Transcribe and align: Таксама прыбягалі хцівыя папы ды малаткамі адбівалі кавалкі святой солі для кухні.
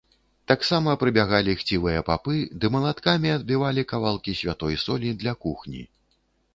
Таксама 0.51 0.95
прыбягалі 1.03 1.55
хцівыя 1.59 1.99
папы 2.09 2.39
ды 2.63 2.73
малаткамі 2.79 3.35
адбівалі 3.37 3.87
кавалкі 3.95 4.37
святой 4.45 4.83
солі 4.89 5.17
для 5.25 5.41
кухні. 5.47 5.89